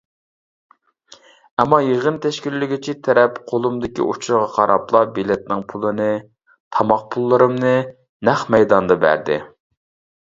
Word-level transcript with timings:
ئەمما 1.63 1.79
يىغىن 1.87 2.17
تەشكىللىگۈچى 2.23 2.95
تەرەپ 3.07 3.37
قۇلۇمدىكى 3.53 4.07
ئۇچۇرغا 4.07 4.49
قاراپلا 4.55 5.03
بېلەتنىڭ 5.19 5.61
پۇلىنى، 5.75 6.09
تاماق 6.79 7.07
پۇللىرىمنى 7.13 7.75
نەق 8.31 8.47
مەيداندا 8.57 8.99
بەردى. 9.07 9.41